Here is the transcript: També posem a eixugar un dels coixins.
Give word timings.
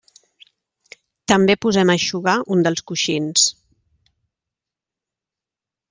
També 1.31 1.55
posem 1.65 1.91
a 1.93 1.97
eixugar 2.01 2.35
un 2.57 2.65
dels 2.69 2.83
coixins. 2.93 3.45